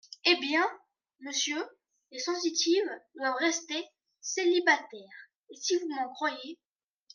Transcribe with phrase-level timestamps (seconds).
[0.25, 0.65] Eh bien,
[1.19, 1.63] monsieur,
[2.09, 3.83] les sensitives doivent rester
[4.19, 6.57] célibataires, et si vous m’en croyez…